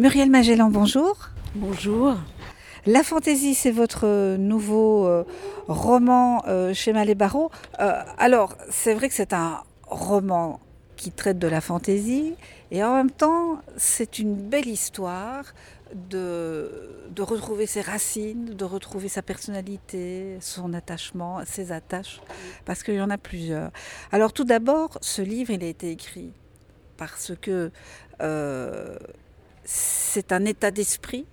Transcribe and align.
Muriel 0.00 0.30
Magellan, 0.30 0.70
bonjour. 0.70 1.28
Bonjour. 1.54 2.16
La 2.86 3.02
fantaisie, 3.02 3.54
c'est 3.54 3.70
votre 3.70 4.36
nouveau 4.38 5.06
euh, 5.06 5.24
roman 5.68 6.42
euh, 6.48 6.72
chez 6.72 6.94
Malé 6.94 7.14
Barreau. 7.14 7.50
Euh, 7.80 8.02
alors, 8.16 8.56
c'est 8.70 8.94
vrai 8.94 9.10
que 9.10 9.14
c'est 9.14 9.34
un 9.34 9.62
roman 9.86 10.58
qui 10.96 11.10
traite 11.10 11.38
de 11.38 11.46
la 11.46 11.60
fantaisie 11.60 12.34
et 12.70 12.82
en 12.82 12.94
même 12.94 13.10
temps, 13.10 13.60
c'est 13.76 14.18
une 14.18 14.36
belle 14.36 14.68
histoire 14.68 15.44
de, 15.94 16.70
de 17.10 17.20
retrouver 17.20 17.66
ses 17.66 17.82
racines, 17.82 18.46
de 18.46 18.64
retrouver 18.64 19.08
sa 19.08 19.20
personnalité, 19.20 20.38
son 20.40 20.72
attachement, 20.72 21.40
ses 21.44 21.72
attaches, 21.72 22.22
parce 22.64 22.82
qu'il 22.82 22.94
y 22.94 23.02
en 23.02 23.10
a 23.10 23.18
plusieurs. 23.18 23.70
Alors, 24.12 24.32
tout 24.32 24.44
d'abord, 24.44 24.96
ce 25.02 25.20
livre, 25.20 25.50
il 25.50 25.62
a 25.62 25.66
été 25.68 25.90
écrit 25.90 26.32
parce 26.96 27.32
que 27.38 27.70
c'est 30.12 30.32
un 30.32 30.44
état 30.44 30.72
d'esprit 30.72 31.24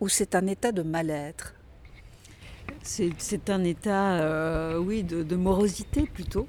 ou 0.00 0.08
c'est 0.08 0.34
un 0.34 0.48
état 0.48 0.72
de 0.72 0.82
mal-être? 0.82 1.54
C'est 2.82 3.48
un 3.48 3.62
état, 3.62 4.20
euh, 4.20 4.78
oui, 4.78 5.04
de, 5.04 5.36
morosité 5.36 6.02
plutôt. 6.12 6.46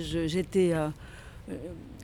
J'étais, 0.00 0.72
euh, 0.72 0.88
euh, 1.50 1.54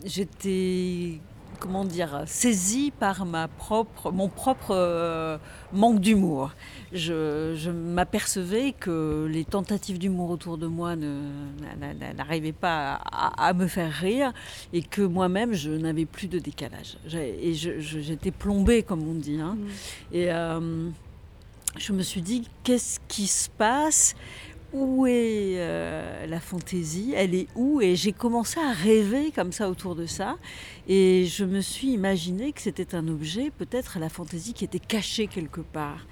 j'étais, 0.05 1.21
comment 1.63 1.85
dire, 1.85 2.25
saisie 2.27 2.91
par 2.91 3.25
ma 3.25 3.47
propre, 3.47 4.11
mon 4.11 4.29
propre 4.29 5.39
manque 5.73 6.01
d'humour. 6.01 6.51
Je, 6.93 7.71
m'apercevais 7.71 8.73
que 8.73 9.29
les 9.31 9.45
tentatives 9.45 9.99
d'humour 9.99 10.31
autour 10.31 10.59
de 10.59 10.67
moi 10.67 10.97
n'arrivaient 10.97 12.51
pas 12.53 12.95
à, 12.95 13.53
me 13.53 13.69
faire 13.69 13.93
rire 13.93 14.33
et 14.73 14.83
que 14.83 15.03
moi-même, 15.03 15.55
je 15.55 15.71
n'avais 15.71 16.05
plus 16.05 16.27
de 16.27 16.41
décalage. 16.41 16.97
Et 17.15 17.55
j'étais 17.55 18.33
plombée, 18.33 18.83
comme 18.83 19.07
on 19.09 19.15
dit. 19.15 19.41
Hein. 19.41 19.57
Mmh. 19.57 20.17
Et 20.17 20.31
je 21.79 21.93
me 21.93 22.03
suis 22.03 22.23
dit, 22.23 22.49
qu'est-ce 22.65 22.99
qui 23.07 23.29
se 23.29 23.49
passe 23.49 24.17
où 24.73 25.07
est 25.07 25.55
euh, 25.57 26.27
la 26.27 26.41
fantaisie? 26.41 27.13
Elle 27.15 27.35
est 27.35 27.49
où? 27.55 27.81
Et 27.81 27.95
j'ai 27.97 28.13
commencé 28.13 28.59
à 28.59 28.73
rêver 28.73 29.31
comme 29.31 29.53
ça 29.53 29.69
autour 29.69 29.95
de 29.95 30.07
ça. 30.07 30.39
Et 30.89 31.27
je 31.27 31.45
me 31.45 31.61
suis 31.61 31.89
imaginé 31.89 32.53
que 32.53 32.61
c'était 32.61 32.95
un 32.95 33.07
objet, 33.09 33.51
peut-être 33.51 33.99
la 33.99 34.09
fantaisie 34.09 34.53
qui 34.55 34.65
était 34.65 34.79
cachée 34.79 35.27
quelque 35.27 35.61
part. 35.61 36.07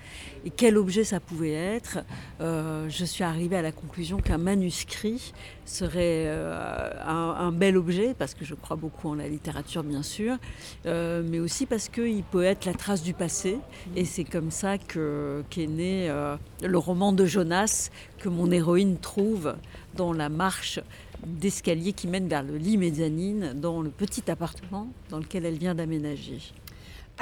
Et 0.45 0.51
quel 0.51 0.79
objet 0.79 1.05
ça 1.05 1.21
pouvait 1.21 1.53
être 1.53 1.99
euh, 2.41 2.89
Je 2.89 3.05
suis 3.05 3.25
arrivée 3.25 3.57
à 3.57 3.63
la 3.63 3.73
conclusion 3.73 4.19
qu'un 4.19 4.39
manuscrit 4.39 5.33
serait 5.67 6.25
euh, 6.27 6.91
un, 7.07 7.53
bel 7.53 7.77
objet, 7.77 8.15
parce 8.19 8.35
que 8.35 8.45
je 8.45 8.55
crois 8.55 8.77
beaucoup 8.77 9.09
en 9.09 9.15
la 9.15 9.29
littérature, 9.29 9.85
bien 9.85 10.03
sûr, 10.03 10.37
mais 10.85 11.39
aussi 11.39 11.67
parce 11.67 11.89
qu'il 11.89 12.23
peut 12.25 12.43
être 12.43 12.65
la 12.65 12.75
trace 12.75 13.03
du 13.03 13.15
passé. 13.15 13.59
Et 13.97 14.05
c'est 14.05 14.25
comme 14.25 14.51
ça 14.51 14.79
qu'est 14.79 15.67
né 15.67 16.13
le 16.63 16.79
roman 16.79 17.13
de 17.13 17.25
Jonas 17.27 17.91
que 18.19 18.29
mon 18.29 18.51
héroïne 18.51 18.99
trouve 18.99 19.55
dans 19.95 20.13
la 20.13 20.29
marche 20.29 20.81
d'escalier 21.27 21.93
qui 21.93 22.09
mène 22.09 22.29
vers 22.29 22.43
le 22.43 22.57
lit 22.57 22.77
mezzanine 22.77 23.53
dans 23.55 23.83
le 23.83 23.91
petit 23.91 24.31
appartement 24.31 24.89
dans 25.11 25.19
lequel 25.19 25.45
elle 25.45 25.59
vient 25.59 25.75
d'aménager. 25.75 26.41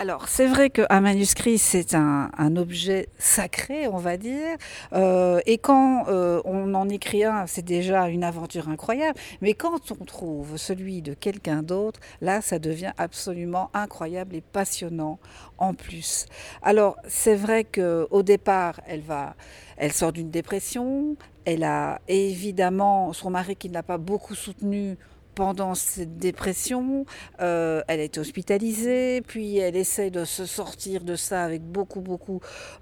Alors, 0.01 0.29
c'est 0.29 0.47
vrai 0.47 0.71
qu'un 0.71 1.01
manuscrit, 1.01 1.59
c'est 1.59 1.93
un, 1.93 2.31
objet 2.57 3.09
sacré, 3.19 3.89
on 3.89 3.97
va 3.97 4.17
dire. 4.17 4.57
Euh, 4.93 5.41
et 5.45 5.59
quand 5.59 6.07
euh, 6.07 6.41
on 6.45 6.73
en 6.75 6.89
écrit 6.89 7.25
un, 7.25 7.49
c'est 7.49 7.65
déjà 7.65 8.09
une 8.09 8.23
aventure 8.23 8.69
incroyable. 8.69 9.19
Mais 9.41 9.55
quand 9.55 9.91
on 9.91 10.05
trouve 10.05 10.57
celui 10.57 11.03
de 11.03 11.15
quelqu'un 11.15 11.65
d'autre, 11.65 11.99
là, 12.21 12.41
ça 12.41 12.61
devient 12.61 12.93
absolument 12.97 13.71
incroyable 13.75 14.37
et 14.37 14.41
passionnant 14.41 15.19
en 15.59 15.75
plus. 15.75 16.27
Alors, 16.63 16.97
c'est 17.09 17.35
vrai 17.35 17.65
qu'au 17.65 18.23
départ, 18.23 18.81
elle 18.87 19.03
va, 19.03 19.35
elle 19.77 19.93
sort 19.93 20.13
d'une 20.13 20.31
dépression. 20.31 21.17
Elle 21.45 21.65
a 21.65 22.01
évidemment 22.07 23.13
son 23.13 23.31
mari 23.31 23.57
qui 23.57 23.69
ne 23.69 23.75
l'a 23.75 23.83
pas 23.83 23.99
beaucoup 23.99 24.37
soutenue 24.37 24.97
pendant 25.39 25.77
cette 25.77 26.19
dépression, 26.19 27.07
euh, 27.41 27.81
elle 27.87 28.01
été 28.01 28.19
hospitalisée, 28.19 29.21
puis 29.21 29.59
elle 29.59 29.77
essaie 29.77 30.11
de 30.11 30.25
se 30.25 30.47
sortir 30.47 31.05
de 31.05 31.15
ça 31.15 31.45
avec 31.45 31.63
beaucoup, 31.63 32.01
beaucoup 32.01 32.41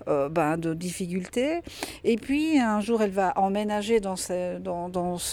euh, 0.08 0.30
ben, 0.30 0.56
de 0.56 0.72
difficultés. 0.72 1.60
Et 2.02 2.16
puis 2.16 2.58
un 2.58 2.80
jour, 2.80 3.02
elle 3.02 3.10
va 3.10 3.34
emménager 3.36 4.00
dans 4.00 4.16
ce, 4.16 4.56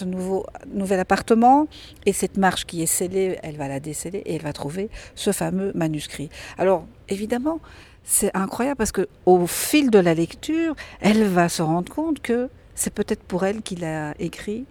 nouveau, 0.03 0.45
nouvel 0.67 0.99
appartement, 0.99 1.67
et 2.05 2.11
cette 2.11 2.35
marche 2.35 2.65
qui 2.65 2.83
est 2.83 2.87
scellée, 2.87 3.39
elle 3.41 3.55
va 3.55 3.69
la 3.69 3.79
déceler 3.79 4.21
et 4.25 4.35
elle 4.35 4.41
va 4.41 4.51
trouver 4.51 4.89
ce 5.15 5.31
fameux 5.31 5.71
manuscrit. 5.75 6.29
Alors, 6.57 6.85
évidemment, 7.07 7.61
c'est 8.03 8.35
incroyable 8.35 8.75
parce 8.75 8.91
que 8.91 9.07
au 9.25 9.47
fil 9.47 9.89
de 9.91 9.99
la 9.99 10.13
lecture, 10.13 10.75
elle 10.99 11.23
va 11.23 11.47
se 11.47 11.61
rendre 11.61 11.89
compte 11.89 12.19
que 12.19 12.49
c'est 12.75 12.93
peut-être 12.93 13.23
pour 13.23 13.45
elle 13.45 13.61
qu'il 13.61 13.85
a 13.85 14.13
écrit 14.19 14.65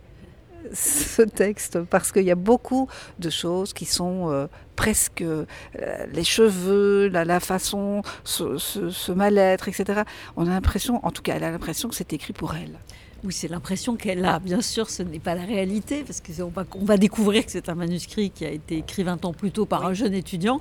ce 0.73 1.23
texte 1.23 1.83
parce 1.83 2.12
qu'il 2.12 2.25
y 2.25 2.31
a 2.31 2.37
beaucoup 2.37 2.89
de 3.19 3.31
choses 3.31 3.73
qui 3.73 3.84
sont 3.84 4.31
euh, 4.31 4.47
presque 4.77 5.23
euh, 5.23 5.45
les 6.12 6.25
cheveux, 6.25 7.09
la, 7.09 7.41
façon, 7.41 8.03
ce, 8.25 9.12
mal-être, 9.12 9.69
etc. 9.69 10.03
On 10.37 10.47
a 10.47 10.51
l'impression, 10.51 11.05
en 11.05 11.11
tout 11.11 11.22
cas, 11.22 11.37
elle 11.37 11.45
a 11.45 11.51
l'impression 11.51 11.89
que 11.89 11.95
c'est 11.95 12.12
écrit 12.12 12.33
pour 12.33 12.55
elle. 12.55 12.78
Oui, 13.25 13.33
c'est 13.33 13.49
l'impression 13.49 13.95
qu'elle 13.95 14.25
a. 14.25 14.41
Bien 14.41 14.61
sûr, 14.61 14.91
ce 14.91 15.03
n'est 15.03 15.21
pas 15.21 15.34
la 15.34 15.45
réalité, 15.45 16.03
parce 16.05 16.21
qu'on 16.21 16.49
va, 16.49 16.65
on 16.75 16.84
va 16.84 16.97
découvrir 16.97 17.47
que 17.47 17.53
c'est 17.53 17.69
un 17.69 17.77
manuscrit 17.77 18.31
qui 18.31 18.45
a 18.45 18.51
été 18.51 18.78
écrit 18.78 19.05
20 19.05 19.25
ans 19.25 19.33
plus 19.33 19.53
tôt 19.53 19.65
par 19.65 19.87
un 19.87 19.95
jeune 19.95 20.15
étudiant. 20.15 20.61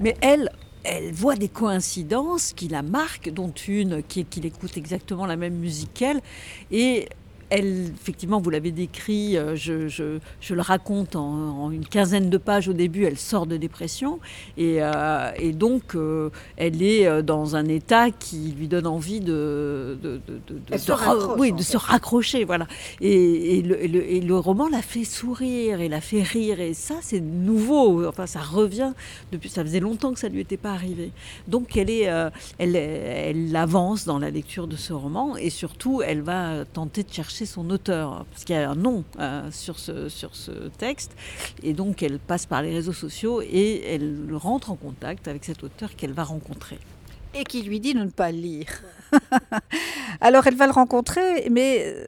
Mais 0.00 0.16
elle, 0.20 0.50
elle 0.84 1.12
voit 1.12 1.36
des 1.36 1.48
coïncidences 1.48 2.52
qui 2.52 2.68
la 2.68 2.82
marquent, 2.82 3.30
dont 3.30 3.52
une 3.66 4.02
qui, 4.02 4.26
qui 4.26 4.40
écoute 4.40 4.76
exactement 4.76 5.24
la 5.24 5.36
même 5.36 5.54
musique 5.54 5.94
qu'elle. 5.94 6.20
Et 6.70 7.08
elle, 7.52 7.90
effectivement, 8.00 8.40
vous 8.40 8.48
l'avez 8.48 8.70
décrit, 8.70 9.36
euh, 9.36 9.56
je, 9.56 10.18
le 10.54 10.60
raconte 10.62 11.16
en, 11.16 11.70
une 11.70 11.84
quinzaine 11.84 12.30
de 12.30 12.38
pages 12.38 12.66
au 12.66 12.72
début, 12.72 13.04
elle 13.04 13.18
sort 13.18 13.46
de 13.46 13.58
dépression 13.58 14.20
et, 14.56 14.78
euh, 14.80 15.52
donc 15.52 15.94
euh, 15.94 16.30
elle 16.56 16.82
est 16.82 17.22
dans 17.22 17.54
un 17.54 17.66
état 17.66 18.10
qui 18.10 18.54
lui 18.56 18.68
donne 18.68 18.86
envie 18.86 19.20
de, 19.20 19.98
de, 20.02 20.20
se, 20.78 21.38
oui, 21.38 21.52
de 21.52 21.62
se 21.62 21.76
raccrocher. 21.76 22.44
Voilà. 22.44 22.66
Et, 23.02 23.60
le, 23.62 24.38
roman 24.38 24.66
l'a 24.68 24.80
fait 24.80 25.04
sourire 25.04 25.80
et 25.82 25.88
l'a 25.90 26.00
fait 26.00 26.22
rire 26.22 26.58
et 26.58 26.72
ça 26.72 26.94
c'est 27.02 27.20
nouveau, 27.20 28.06
enfin 28.06 28.26
ça 28.26 28.40
revient 28.40 28.92
depuis, 29.30 29.50
ça 29.50 29.62
faisait 29.62 29.78
longtemps 29.78 30.14
que 30.14 30.18
ça 30.18 30.30
ne 30.30 30.34
lui 30.34 30.40
était 30.40 30.56
pas 30.56 30.72
arrivé. 30.72 31.10
Donc 31.48 31.76
elle, 31.76 31.90
est, 31.90 32.08
elle, 32.58 32.76
elle 32.76 33.54
avance 33.54 34.06
dans 34.06 34.18
la 34.18 34.30
lecture 34.30 34.66
de 34.66 34.76
ce 34.76 34.94
roman 34.94 35.36
et 35.36 35.50
surtout 35.50 36.00
elle 36.02 36.22
va 36.22 36.64
tenter 36.64 37.02
de 37.02 37.12
chercher 37.12 37.41
son 37.46 37.68
auteur, 37.70 38.24
parce 38.30 38.44
qu'il 38.44 38.54
y 38.54 38.58
a 38.58 38.70
un 38.70 38.74
nom 38.74 39.04
euh, 39.18 39.50
sur, 39.50 39.78
ce, 39.78 40.08
sur 40.08 40.34
ce 40.34 40.68
texte, 40.78 41.12
et 41.62 41.72
donc 41.72 42.02
elle 42.02 42.18
passe 42.18 42.46
par 42.46 42.62
les 42.62 42.72
réseaux 42.72 42.92
sociaux 42.92 43.42
et 43.42 43.82
elle 43.86 44.28
rentre 44.34 44.70
en 44.70 44.76
contact 44.76 45.28
avec 45.28 45.44
cet 45.44 45.62
auteur 45.62 45.94
qu'elle 45.96 46.12
va 46.12 46.24
rencontrer. 46.24 46.78
Et 47.34 47.44
qui 47.44 47.62
lui 47.62 47.80
dit 47.80 47.94
de 47.94 48.00
ne 48.00 48.10
pas 48.10 48.30
lire. 48.30 48.82
Alors 50.20 50.46
elle 50.46 50.56
va 50.56 50.66
le 50.66 50.72
rencontrer, 50.72 51.48
mais 51.50 51.84
euh, 51.86 52.04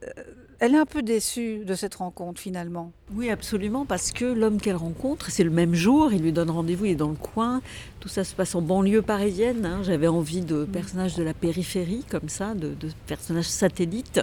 elle 0.59 0.75
est 0.75 0.77
un 0.77 0.85
peu 0.85 1.01
déçue 1.01 1.59
de 1.65 1.73
cette 1.75 1.95
rencontre 1.95 2.39
finalement. 2.39 2.91
Oui, 3.13 3.29
absolument, 3.29 3.85
parce 3.85 4.11
que 4.11 4.25
l'homme 4.25 4.59
qu'elle 4.59 4.75
rencontre, 4.75 5.29
c'est 5.29 5.43
le 5.43 5.49
même 5.51 5.75
jour, 5.75 6.11
il 6.11 6.21
lui 6.21 6.31
donne 6.31 6.49
rendez-vous, 6.49 6.85
il 6.85 6.91
est 6.91 6.95
dans 6.95 7.09
le 7.09 7.15
coin, 7.15 7.61
tout 7.99 8.09
ça 8.09 8.23
se 8.23 8.33
passe 8.33 8.55
en 8.55 8.61
banlieue 8.61 9.01
parisienne. 9.01 9.65
Hein. 9.65 9.81
J'avais 9.83 10.07
envie 10.07 10.41
de 10.41 10.63
mm. 10.63 10.67
personnages 10.67 11.15
de 11.15 11.23
la 11.23 11.33
périphérie, 11.33 12.03
comme 12.09 12.29
ça, 12.29 12.53
de, 12.53 12.73
personnages 13.07 13.49
satellites. 13.49 14.21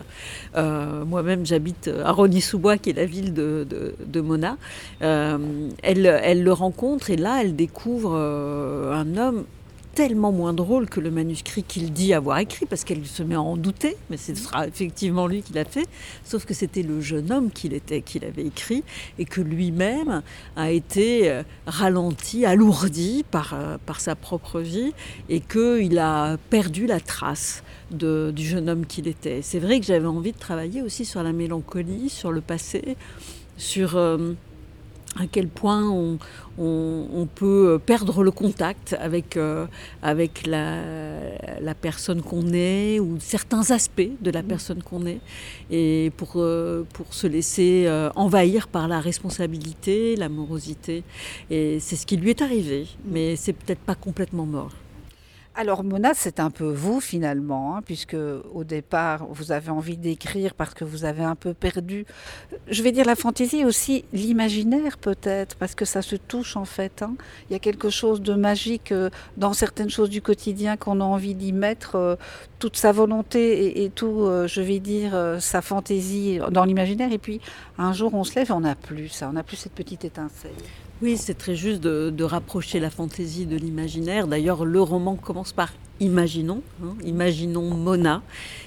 Euh, 0.56 1.04
moi-même, 1.04 1.47
j'habite 1.47 1.88
à 1.88 2.12
Rony-sous-Bois, 2.12 2.78
qui 2.78 2.91
est 2.91 2.94
la 2.94 3.06
ville 3.06 3.34
de, 3.34 4.20
Mona. 4.20 4.56
Euh, 5.03 5.69
elle, 5.82 6.06
elle, 6.06 6.43
le 6.43 6.53
rencontre 6.53 7.10
et 7.10 7.16
là, 7.16 7.41
elle 7.43 7.56
découvre 7.56 8.14
euh, 8.14 8.93
un 8.93 9.16
homme 9.16 9.44
tellement 9.94 10.32
moins 10.32 10.53
drôle 10.53 10.88
que 10.88 11.00
le 11.00 11.10
manuscrit 11.10 11.62
qu'il 11.62 11.93
dit 11.93 12.14
avoir 12.14 12.38
écrit, 12.38 12.67
parce 12.67 12.84
qu'elle 12.84 13.06
se 13.06 13.22
met 13.22 13.34
à 13.34 13.40
en 13.40 13.56
douter, 13.56 13.96
mais 14.11 14.17
ce 14.17 14.34
sera 14.34 14.67
effectivement 14.67 15.26
lui 15.26 15.43
qui 15.43 15.52
l'a 15.52 15.64
fait, 15.64 15.87
sauf 16.25 16.44
que 16.44 16.55
c'était 16.55 16.82
le 16.82 17.00
jeune 17.00 17.31
homme 17.31 17.50
qu'il 17.50 17.75
était, 17.75 18.00
qu'il 18.00 18.25
avait 18.25 18.46
écrit, 18.46 18.84
et 19.19 19.25
que 19.25 19.40
lui-même 19.40 20.22
a 20.56 20.70
été 20.70 21.31
euh, 21.31 21.43
ralenti, 21.67 22.46
alourdi 22.46 23.25
par, 23.31 23.55
euh, 23.55 23.76
par 23.84 24.00
sa 24.00 24.14
propre 24.14 24.61
vie, 24.61 24.93
et 25.28 25.40
qu'il 25.40 25.99
a 25.99 26.37
perdu 26.50 26.87
la 26.87 27.00
trace 27.00 27.62
de, 27.90 28.32
du 28.34 28.44
jeune 28.44 28.69
homme 28.69 28.87
qu'il 28.87 29.08
était. 29.08 29.43
C'est 29.43 29.58
vrai 29.58 29.78
que 29.81 29.87
j'avais 29.87 30.06
envie 30.06 30.32
de 30.32 30.38
travailler 30.38 30.82
aussi 30.82 31.05
sur 31.05 31.22
la 31.22 31.32
mélancolie, 31.32 32.08
sur 32.08 32.32
le 32.32 32.40
passé, 32.40 32.96
sur... 33.56 33.96
Euh, 33.96 34.32
à 35.19 35.26
quel 35.31 35.49
point 35.49 35.91
on, 35.91 36.19
peut 37.35 37.81
perdre 37.85 38.23
le 38.23 38.31
contact 38.31 38.97
avec, 39.00 39.37
euh, 39.37 39.67
avec 40.03 40.47
la, 40.47 40.81
la, 41.61 41.75
personne 41.75 42.23
qu'on 42.23 42.53
est 42.53 43.00
ou 43.00 43.19
certains 43.20 43.70
aspects 43.70 44.11
de 44.20 44.31
la 44.31 44.43
personne 44.43 44.82
qu'on 44.82 45.06
est 45.06 45.20
et 45.70 46.12
pour, 46.17 46.35
euh, 46.37 46.85
pour 46.93 47.14
se 47.14 47.26
laisser 47.26 47.85
euh, 47.87 48.11
envahir 48.17 48.69
par 48.69 48.88
la 48.88 49.00
responsabilité, 49.00 50.17
l'amorosité. 50.17 51.05
Et 51.50 51.79
c'est 51.81 51.97
ce 51.97 52.06
qui 52.06 52.17
lui 52.17 52.31
est 52.31 52.43
arrivé, 52.43 52.87
mais 53.05 53.37
c'est 53.37 53.53
peut-être 53.53 53.81
pas 53.81 53.94
complètement 53.94 54.47
mort. 54.47 54.73
Alors 55.54 55.84
Mona, 55.84 56.12
c'est 56.14 56.40
un 56.40 56.50
peu 56.50 56.70
vous 56.72 56.99
finalement, 57.00 57.76
hein, 57.76 57.82
puisque 57.84 58.16
au 58.54 58.64
départ 58.64 59.26
vous 59.28 59.52
avez 59.52 59.69
envie 59.69 59.99
d'écrire 59.99 60.54
parce 60.54 60.72
que 60.72 60.82
vous 60.82 61.04
avez 61.04 61.22
un 61.25 61.34
peu 61.34 61.52
perdu, 61.52 62.06
je 62.69 62.82
vais 62.82 62.90
dire 62.90 63.04
la 63.04 63.16
fantaisie 63.16 63.62
aussi, 63.62 64.06
l'imaginaire 64.14 64.96
peut-être, 64.96 65.56
parce 65.56 65.75
que 65.75 65.84
ça 65.84 66.00
se 66.00 66.16
touche 66.16 66.56
en 66.56 66.64
fait. 66.64 67.02
hein. 67.02 67.16
Il 67.50 67.52
y 67.52 67.56
a 67.56 67.58
quelque 67.58 67.90
chose 67.90 68.22
de 68.22 68.32
magique 68.32 68.93
euh, 68.93 69.10
dans 69.37 69.52
certaines 69.52 69.90
choses 69.90 70.08
du 70.08 70.22
quotidien 70.22 70.78
qu'on 70.78 71.02
a 71.02 71.04
envie 71.04 71.34
d'y 71.34 71.52
mettre 71.52 71.96
euh, 71.96 72.16
toute 72.58 72.78
sa 72.78 72.93
volonté 72.93 73.84
et, 73.84 73.90
tout, 73.90 74.22
euh, 74.22 74.46
je 74.46 74.62
vais 74.62 74.78
dire, 74.78 75.37
sa 75.38 75.60
fantaisie 75.60 76.40
dans 76.50 76.64
l'imaginaire. 76.64 77.12
Et 77.12 77.19
puis 77.19 77.43
un 77.76 77.93
jour 77.93 78.14
on 78.14 78.25
se 78.25 78.37
lève 78.37 78.52
on 78.52 78.60
n'a 78.60 78.75
plus 78.75 79.10
ça, 79.10 79.28
on 79.28 79.34
n'a 79.34 79.43
plus 79.43 79.56
cette 79.56 79.75
petite 79.75 80.06
étincelle. 80.06 80.50
Oui, 81.02 81.16
c'est 81.16 81.34
très 81.34 81.56
juste 81.56 81.81
de, 81.81 82.22
rapprocher 82.22 82.78
la 82.78 82.88
fantaisie 82.88 83.44
de 83.44 83.56
l'imaginaire. 83.56 84.28
D'ailleurs, 84.28 84.64
le 84.64 84.81
roman 84.81 85.16
commence 85.16 85.52
par 85.52 85.72
Imaginons, 86.02 86.62
hein, 86.82 86.96
imaginons 87.04 87.70
Mona, 87.70 88.22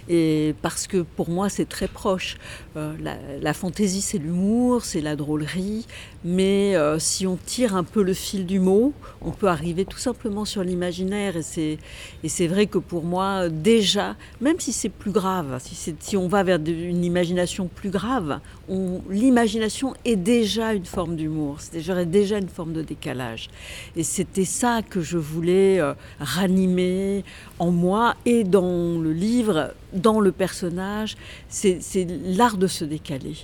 et 0.07 0.55
parce 0.61 0.87
que 0.87 1.01
pour 1.01 1.29
moi 1.29 1.49
c'est 1.49 1.67
très 1.67 1.89
proche. 1.89 2.37
Euh, 2.77 2.93
la, 3.41 3.53
fantaisie 3.53 3.99
c'est 3.99 4.17
l'humour, 4.17 4.85
c'est 4.85 5.01
la 5.01 5.17
drôlerie, 5.17 5.85
mais 6.23 6.77
euh, 6.77 6.97
si 6.97 7.27
on 7.27 7.35
tire 7.35 7.75
un 7.75 7.83
peu 7.83 8.03
le 8.03 8.13
fil 8.13 8.45
du 8.45 8.61
mot, 8.61 8.93
on 9.21 9.31
peut 9.31 9.47
arriver 9.47 9.83
tout 9.83 9.97
simplement 9.97 10.45
sur 10.45 10.63
l'imaginaire. 10.63 11.35
Et 11.35 12.29
c'est, 12.29 12.47
vrai 12.47 12.67
que 12.67 12.77
pour 12.77 13.03
moi, 13.03 13.49
déjà, 13.49 14.15
même 14.39 14.59
si 14.61 14.71
c'est 14.71 14.89
plus 14.89 15.11
grave, 15.11 15.59
si, 15.61 15.93
si 15.99 16.15
on 16.15 16.29
va 16.29 16.41
vers 16.43 16.59
une 16.65 17.03
imagination 17.03 17.67
plus 17.67 17.89
grave, 17.89 18.39
on- 18.69 19.01
l'imagination 19.09 19.93
est 20.05 20.15
déjà 20.15 20.73
une 20.73 20.85
forme 20.85 21.17
d'humour, 21.17 21.57
c'est 21.59 21.73
déjà, 21.73 22.05
déjà 22.05 22.37
une 22.37 22.49
forme 22.49 22.71
de 22.71 22.81
décalage. 22.81 23.49
Et 23.97 24.03
c'était 24.03 24.45
ça 24.45 24.81
que 24.81 25.01
je 25.01 25.17
voulais 25.17 25.81
euh, 25.81 25.93
ranimer 26.19 27.24
en 27.59 27.71
moi 27.71 28.15
et 28.25 28.43
dans 28.43 28.99
le 28.99 29.13
livre, 29.13 29.73
dans 29.93 30.19
le 30.19 30.31
personnage. 30.31 31.15
C'est 31.49 32.07
l'art 32.23 32.57
de 32.57 32.67
se 32.67 32.85
décaler 32.85 33.35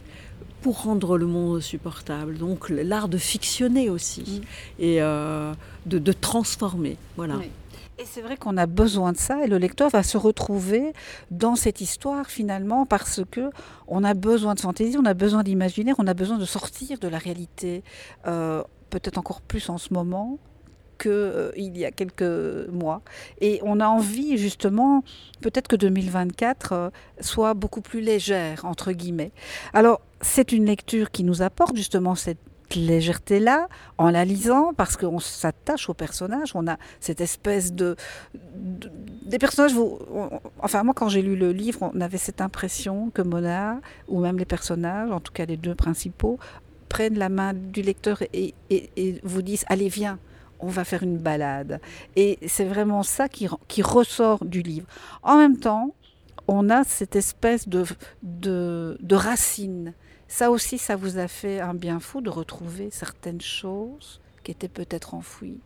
pour 0.61 0.83
rendre 0.83 1.17
le 1.17 1.25
monde 1.25 1.59
supportable. 1.59 2.37
Donc 2.37 2.69
l'art 2.69 3.07
de 3.07 3.17
fictionner 3.17 3.89
aussi 3.89 4.41
et 4.79 5.01
euh, 5.01 5.53
de, 5.85 5.99
de 5.99 6.11
transformer. 6.11 6.97
Voilà. 7.17 7.37
Oui. 7.37 7.49
Et 8.01 8.05
c'est 8.05 8.21
vrai 8.21 8.35
qu'on 8.35 8.57
a 8.57 8.65
besoin 8.65 9.11
de 9.11 9.17
ça 9.17 9.43
et 9.43 9.47
le 9.47 9.59
lecteur 9.59 9.89
va 9.89 10.01
se 10.01 10.17
retrouver 10.17 10.93
dans 11.29 11.55
cette 11.55 11.81
histoire 11.81 12.25
finalement 12.25 12.87
parce 12.87 13.21
que 13.29 13.51
on 13.87 14.03
a 14.03 14.15
besoin 14.15 14.55
de 14.55 14.59
fantaisie, 14.59 14.97
on 14.97 15.05
a 15.05 15.13
besoin 15.13 15.43
d'imaginaire, 15.43 15.93
on 15.99 16.07
a 16.07 16.15
besoin 16.15 16.39
de 16.39 16.45
sortir 16.45 16.97
de 16.97 17.07
la 17.07 17.19
réalité, 17.19 17.83
euh, 18.25 18.63
peut-être 18.89 19.19
encore 19.19 19.41
plus 19.41 19.69
en 19.69 19.77
ce 19.77 19.93
moment 19.93 20.39
qu'il 21.01 21.77
y 21.77 21.85
a 21.85 21.91
quelques 21.91 22.67
mois. 22.71 23.01
Et 23.39 23.59
on 23.63 23.79
a 23.79 23.87
envie 23.87 24.37
justement, 24.37 25.03
peut-être 25.41 25.67
que 25.67 25.75
2024 25.75 26.73
euh, 26.73 26.89
soit 27.19 27.53
beaucoup 27.53 27.81
plus 27.81 28.01
légère, 28.01 28.65
entre 28.65 28.91
guillemets. 28.91 29.31
Alors, 29.73 30.01
c'est 30.21 30.51
une 30.51 30.65
lecture 30.65 31.11
qui 31.11 31.23
nous 31.23 31.41
apporte 31.41 31.75
justement 31.75 32.15
cette 32.15 32.37
légèreté-là 32.73 33.67
en 33.97 34.09
la 34.11 34.23
lisant 34.23 34.71
parce 34.73 34.95
qu'on 34.95 35.19
s'attache 35.19 35.89
aux 35.89 35.93
personnages, 35.93 36.51
on 36.55 36.67
a 36.67 36.77
cette 37.01 37.19
espèce 37.19 37.73
de... 37.73 37.95
de- 38.55 38.89
des 39.25 39.37
personnages, 39.39 39.73
vous, 39.73 39.99
enfin 40.59 40.83
moi 40.83 40.93
quand 40.93 41.07
j'ai 41.09 41.21
lu 41.21 41.35
le 41.35 41.51
livre, 41.51 41.91
on 41.93 41.99
avait 42.01 42.17
cette 42.17 42.41
impression 42.41 43.09
que 43.09 43.21
Mona, 43.21 43.79
ou 44.07 44.19
même 44.21 44.37
les 44.37 44.45
personnages, 44.45 45.11
en 45.11 45.19
tout 45.19 45.31
cas 45.33 45.45
les 45.45 45.57
deux 45.57 45.75
principaux, 45.75 46.37
prennent 46.89 47.17
la 47.17 47.29
main 47.29 47.53
du 47.53 47.81
lecteur 47.81 48.21
et- 48.33 48.53
et 48.69 49.19
vous 49.23 49.41
disent, 49.41 49.63
allez 49.67 49.87
viens, 49.89 50.17
on 50.61 50.67
va 50.67 50.83
faire 50.83 51.03
une 51.03 51.17
balade. 51.17 51.81
Et 52.15 52.39
c'est 52.47 52.65
vraiment 52.65 53.03
ça 53.03 53.27
qui, 53.27 53.47
qui 53.67 53.81
ressort 53.81 54.45
du 54.45 54.61
livre. 54.61 54.87
En 55.23 55.37
même 55.37 55.57
temps, 55.57 55.93
on 56.47 56.69
a 56.69 56.83
cette 56.83 57.15
espèce 57.15 57.67
de, 57.67 57.85
de, 58.23 58.97
de 59.01 59.15
racine. 59.15 59.93
Ça 60.27 60.49
aussi, 60.51 60.77
ça 60.77 60.95
vous 60.95 61.17
a 61.17 61.27
fait 61.27 61.59
un 61.59 61.73
bien 61.73 61.99
fou 61.99 62.21
de 62.21 62.29
retrouver 62.29 62.89
certaines 62.91 63.41
choses 63.41 64.21
qui 64.43 64.51
étaient 64.51 64.67
peut-être 64.67 65.13
enfouies. 65.13 65.59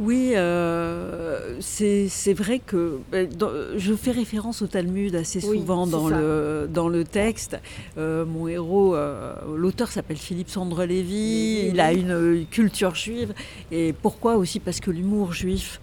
Oui, 0.00 0.32
euh, 0.34 1.56
c'est 1.60 2.32
vrai 2.32 2.58
que 2.58 2.98
ben, 3.12 3.28
dans- 3.28 3.50
je 3.76 3.94
fais 3.94 4.10
référence 4.10 4.60
au 4.60 4.66
Talmud 4.66 5.14
assez 5.14 5.40
souvent 5.40 5.86
dans 5.86 6.08
ça. 6.08 6.16
le, 6.16 6.68
dans 6.72 6.88
le 6.88 7.04
texte. 7.04 7.58
Euh, 7.96 8.24
mon 8.24 8.48
héros, 8.48 8.96
euh, 8.96 9.34
l'auteur 9.56 9.92
s'appelle 9.92 10.16
Philippe 10.16 10.48
Sandre 10.48 10.84
Lévy, 10.84 11.60
Oui, 11.64 11.70
il 11.72 11.80
a 11.80 11.92
une 11.92 12.44
culture 12.50 12.96
juive. 12.96 13.34
Et 13.70 13.92
pourquoi 13.92 14.34
aussi? 14.34 14.58
Parce 14.58 14.80
que 14.80 14.90
l'humour 14.90 15.32
juif, 15.32 15.80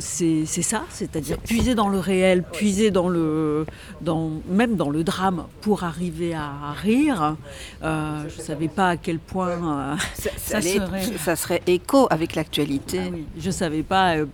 c'est 0.00 0.44
ça, 0.46 0.82
c'est-à-dire 0.90 1.38
puiser 1.38 1.76
dans 1.76 1.88
le 1.88 2.00
réel, 2.00 2.42
puiser 2.42 2.90
dans 2.90 3.08
le, 3.08 3.66
dans, 4.00 4.32
même 4.50 4.74
dans 4.74 4.90
le 4.90 5.04
drame 5.04 5.44
pour 5.60 5.84
arriver 5.84 6.34
à 6.34 6.72
rire. 6.72 7.36
Je 7.82 8.24
ne 8.24 8.42
savais 8.44 8.68
pas 8.68 8.88
à 8.90 8.96
quel 8.96 9.20
point... 9.20 9.96
Ça, 10.14 10.60
serait- 10.60 11.18
ça 11.18 11.36
serait 11.36 11.62
écho 11.68 12.08
avec 12.10 12.34
l'actualité. 12.34 12.98
Ah 13.04 13.10
oui, 13.12 13.24
je 13.36 13.50
savais 13.50 13.82
pas, 13.82 14.16
euh, 14.16 14.26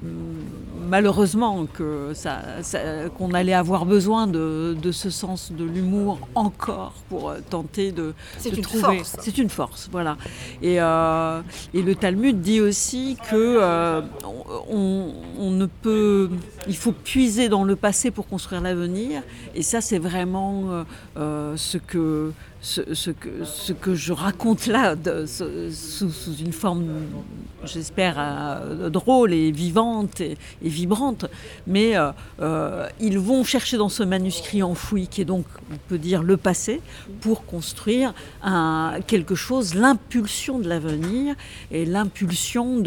malheureusement, 0.88 1.66
que 1.66 2.12
ça, 2.14 2.40
ça- 2.62 3.08
qu'on 3.16 3.32
allait 3.32 3.54
avoir 3.54 3.86
besoin 3.86 4.26
de, 4.26 4.76
de 4.80 4.92
ce 4.92 5.10
sens 5.10 5.50
de 5.52 5.64
l'humour 5.64 6.18
encore 6.34 6.92
pour 7.08 7.30
euh, 7.30 7.38
tenter 7.48 7.92
de, 7.92 8.12
C'est 8.38 8.50
de 8.50 8.56
une 8.56 8.62
trouver. 8.62 8.98
force. 8.98 9.16
C'est 9.20 9.38
une 9.38 9.48
force, 9.50 9.88
voilà. 9.90 10.16
Et, 10.62 10.80
euh, 10.80 11.40
et 11.72 11.82
le 11.82 11.94
Talmud 11.94 12.40
dit 12.40 12.60
aussi 12.60 13.16
que 13.30 13.34
euh, 13.60 14.02
on, 14.70 15.12
on 15.38 15.50
ne 15.50 15.66
peut, 15.66 16.30
il 16.68 16.76
faut 16.76 16.92
puiser 16.92 17.48
dans 17.48 17.64
le 17.64 17.76
passé 17.76 18.10
pour 18.10 18.26
construire 18.28 18.60
l'avenir. 18.60 19.22
Et 19.54 19.62
ça, 19.62 19.80
c'est 19.80 19.98
vraiment 19.98 20.84
euh, 21.16 21.56
ce 21.56 21.78
que 21.78 22.32
ce, 22.64 23.10
que, 23.10 23.44
ce 23.44 23.72
que 23.72 23.94
je 23.94 24.12
raconte 24.12 24.66
là, 24.66 24.96
sous, 25.26 26.34
une 26.40 26.52
forme, 26.52 26.86
j'espère, 27.64 28.16
euh, 28.18 28.88
drôle 28.88 29.34
et 29.34 29.50
vivante 29.50 30.22
et, 30.22 30.38
vibrante. 30.62 31.26
Mais 31.66 31.96
euh, 31.96 32.10
euh, 32.40 32.88
ils 33.00 33.18
vont 33.18 33.44
chercher 33.44 33.76
dans 33.76 33.90
ce 33.90 34.02
manuscrit 34.02 34.62
enfoui, 34.62 35.08
qui 35.08 35.20
est 35.20 35.26
donc, 35.26 35.44
on 35.72 35.76
peut 35.88 35.98
dire, 35.98 36.22
le 36.22 36.36
passé, 36.38 36.80
pour 37.20 37.44
construire 37.44 38.14
quelque 39.06 39.34
chose, 39.34 39.74
l'impulsion 39.74 40.58
de 40.58 40.68
l'avenir 40.68 41.34
et 41.70 41.84
l'impulsion 41.84 42.82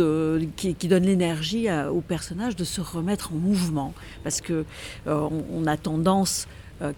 qui, 0.55 0.73
qui 0.75 0.87
donne 0.87 1.03
l'énergie 1.03 1.67
au 1.71 2.01
personnage 2.01 2.55
de 2.55 2.63
se 2.63 2.81
remettre 2.81 3.31
en 3.33 3.35
mouvement. 3.35 3.93
Parce 4.23 4.41
que 4.41 4.65
a 5.05 5.77
tendance 5.77 6.47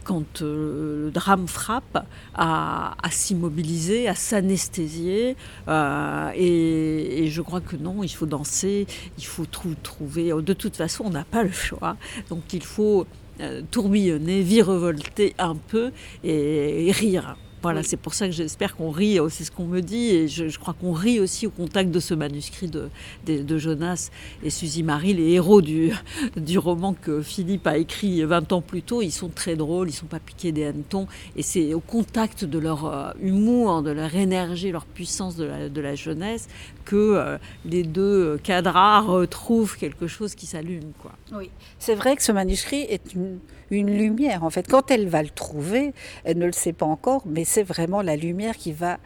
quand 0.04 0.42
euh, 0.42 1.06
le 1.06 1.12
drame 1.12 1.48
frappe, 1.48 2.06
à, 2.36 2.96
s'immobiliser, 3.10 4.08
à 4.08 4.16
s'anesthésier. 4.16 5.36
euh, 5.68 6.32
et, 6.36 7.28
je 7.28 7.42
crois 7.42 7.62
que 7.62 7.76
non, 7.76 8.04
il 8.04 8.10
faut 8.10 8.26
danser, 8.26 8.88
il 9.18 9.26
faut 9.26 9.46
trou- 9.46 9.76
trouver. 9.82 10.32
De 10.42 10.54
toute 10.54 10.76
façon, 10.76 11.06
on 11.06 11.10
n'a 11.12 11.26
pas 11.26 11.44
le 11.44 11.52
choix. 11.52 11.98
Donc 12.30 12.54
il 12.54 12.64
faut 12.64 13.06
euh, 13.42 13.62
tourbillonner, 13.72 14.42
virevolter 14.42 15.36
un 15.38 15.56
peu 15.56 15.92
et 16.24 16.92
rire. 16.92 17.38
Voilà, 17.62 17.82
Oui. 17.82 17.86
c'est 17.88 17.98
pour 17.98 18.14
ça 18.14 18.26
que 18.28 18.32
j'espère 18.32 18.76
qu'on 18.76 18.90
rit, 18.90 19.18
c'est 19.30 19.44
ce 19.44 19.52
qu'on 19.52 19.66
me 19.66 19.82
dit, 19.82 20.10
et 20.12 20.28
je, 20.30 20.48
je 20.48 20.60
crois 20.60 20.74
qu'on 20.74 20.94
rit 20.94 21.20
aussi 21.20 21.46
au 21.46 21.50
contact 21.50 21.92
de 21.92 22.00
ce 22.00 22.14
manuscrit 22.14 22.68
de, 22.68 22.90
de, 23.26 23.42
de 23.44 23.58
Jonas 23.58 24.12
et 24.44 24.50
Suzy 24.50 24.82
Marie, 24.82 25.14
les 25.14 25.32
héros 25.34 25.62
du, 25.62 25.92
du 26.38 26.58
roman 26.58 26.94
que 26.94 27.22
Philippe 27.22 27.68
a 27.68 27.78
écrit 27.78 28.24
20 28.24 28.54
ans 28.54 28.62
plus 28.62 28.82
tôt. 28.82 29.02
Ils 29.02 29.12
sont 29.12 29.28
très 29.30 29.56
drôles, 29.56 29.90
ils 29.90 29.94
sont 29.94 30.06
pas 30.06 30.20
piqués 30.20 30.52
des 30.54 30.66
hannetons, 30.66 31.08
et 31.36 31.44
c'est 31.44 31.74
au 31.74 31.82
contact 31.82 32.46
de 32.46 32.60
leur 32.60 32.86
euh, 32.86 33.12
humour, 33.22 33.82
de 33.82 33.92
leur 33.92 34.16
énergie, 34.16 34.72
leur 34.72 34.86
puissance 34.86 35.36
de 35.36 35.44
la, 35.44 35.68
de 35.70 35.82
la 35.82 35.96
jeunesse 35.96 36.48
que 36.86 36.96
euh, 36.96 37.38
les 37.66 37.84
deux 37.84 38.38
cadras 38.42 39.02
retrouvent 39.02 39.76
quelque 39.78 40.08
chose 40.08 40.34
qui 40.34 40.46
s'allume. 40.46 40.92
Quoi. 41.02 41.12
Oui, 41.34 41.50
c'est 41.78 41.96
vrai 41.96 42.16
que 42.16 42.24
ce 42.24 42.32
manuscrit 42.32 42.82
est 42.82 43.14
une, 43.14 43.40
une 43.72 43.96
lumière. 43.96 44.44
En 44.44 44.50
fait, 44.50 44.68
quand 44.68 44.92
elle 44.92 45.08
va 45.08 45.24
le 45.24 45.30
trouver, 45.30 45.94
elle 46.24 46.38
ne 46.38 46.46
le 46.46 46.52
sait 46.52 46.74
pas 46.74 46.86
encore, 46.86 47.24
mais 47.26 47.44
c'est 47.46 47.64
vraiment 47.64 48.02
la 48.02 48.16
lumière 48.16 48.58
qui 48.58 48.72
va 48.72 48.98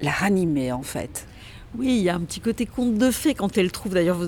la 0.00 0.10
ranimer, 0.10 0.72
en 0.72 0.82
fait. 0.82 1.26
Oui, 1.76 1.88
il 1.98 2.02
y 2.02 2.08
a 2.08 2.14
un 2.14 2.20
petit 2.20 2.40
côté 2.40 2.64
conte 2.64 2.94
de 2.96 3.10
fées 3.10 3.34
quand 3.34 3.58
elle 3.58 3.70
trouve, 3.70 3.92
d'ailleurs, 3.92 4.18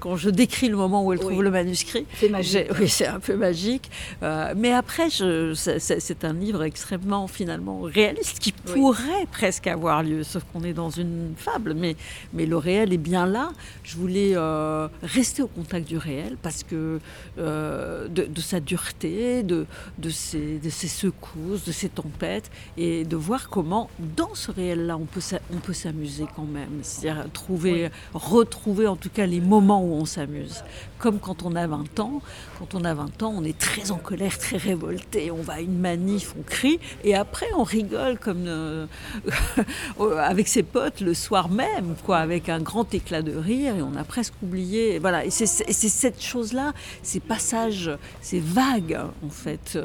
quand 0.00 0.16
je 0.16 0.30
décris 0.30 0.68
le 0.68 0.76
moment 0.76 1.04
où 1.04 1.12
elle 1.12 1.18
trouve 1.18 1.32
Oui. 1.36 1.44
le 1.44 1.50
manuscrit. 1.50 2.06
C'est 2.18 2.30
J'ai- 2.42 2.68
Oui, 2.80 2.88
c'est 2.88 3.06
un 3.06 3.20
peu 3.20 3.36
magique. 3.36 3.90
Euh, 4.22 4.54
mais 4.56 4.72
après, 4.72 5.08
c'est- 5.10 6.24
un 6.24 6.32
livre 6.32 6.62
extrêmement, 6.62 7.26
finalement, 7.28 7.80
réaliste 7.82 8.38
qui 8.38 8.54
Oui. 8.68 8.72
pourrait 8.74 9.26
presque 9.30 9.66
avoir 9.66 10.02
lieu, 10.02 10.22
sauf 10.22 10.44
qu'on 10.52 10.62
est 10.64 10.72
dans 10.72 10.88
une 10.90 11.34
fable. 11.36 11.74
Mais, 11.74 11.94
mais 12.32 12.46
le 12.46 12.56
réel 12.56 12.92
est 12.92 12.96
bien 12.98 13.26
là. 13.26 13.50
Je 13.84 13.96
voulais 13.96 14.32
euh, 14.34 14.88
rester 15.02 15.42
au 15.42 15.46
contact 15.48 15.86
du 15.86 15.98
réel 15.98 16.36
parce 16.42 16.62
que 16.64 17.00
euh, 17.38 18.08
de, 18.08 18.24
de 18.24 18.40
sa 18.40 18.60
dureté, 18.60 19.42
de, 19.42 19.66
de, 19.98 20.10
ses, 20.10 20.58
de 20.58 20.70
ses 20.70 20.88
secousses, 20.88 21.64
de 21.64 21.72
ses 21.72 21.88
tempêtes, 21.90 22.50
et 22.76 23.04
de 23.04 23.16
voir 23.16 23.48
comment, 23.50 23.90
dans 24.16 24.34
ce 24.34 24.50
réel-là, 24.50 24.96
on 24.96 25.04
peut 25.04 25.20
s'a- 25.20 25.40
on 25.52 25.58
peut 25.58 25.72
s'amuser 25.74 26.24
quand 26.34 26.44
même. 26.46 26.77
C'est-à-dire 26.82 27.30
trouver, 27.32 27.90
retrouver 28.14 28.86
en 28.86 28.96
tout 28.96 29.10
cas 29.10 29.26
les 29.26 29.40
moments 29.40 29.82
où 29.82 29.92
on 29.92 30.04
s'amuse. 30.04 30.64
Comme 30.98 31.20
quand 31.20 31.44
on 31.44 31.54
a 31.54 31.66
20 31.66 32.00
ans. 32.00 32.20
Quand 32.58 32.74
on 32.74 32.84
a 32.84 32.92
20 32.92 33.22
ans, 33.22 33.32
on 33.36 33.44
est 33.44 33.56
très 33.56 33.90
en 33.92 33.98
colère, 33.98 34.36
très 34.36 34.56
révolté, 34.56 35.30
on 35.30 35.42
va 35.42 35.54
à 35.54 35.60
une 35.60 35.78
manif, 35.78 36.34
on 36.38 36.42
crie, 36.42 36.80
et 37.04 37.14
après 37.14 37.46
on 37.56 37.62
rigole 37.62 38.18
comme 38.18 38.46
euh, 38.48 38.86
avec 40.18 40.48
ses 40.48 40.62
potes 40.62 41.00
le 41.00 41.14
soir 41.14 41.48
même, 41.48 41.94
quoi, 42.04 42.18
avec 42.18 42.48
un 42.48 42.60
grand 42.60 42.92
éclat 42.94 43.22
de 43.22 43.36
rire, 43.36 43.76
et 43.76 43.82
on 43.82 43.94
a 43.96 44.04
presque 44.04 44.34
oublié. 44.42 44.98
Voilà, 44.98 45.24
et 45.24 45.30
c'est 45.30 45.46
cette 45.46 46.22
chose-là, 46.22 46.72
ces 47.02 47.20
passages, 47.20 47.90
ces 48.20 48.40
vagues, 48.40 48.98
en 49.24 49.30
fait, 49.30 49.78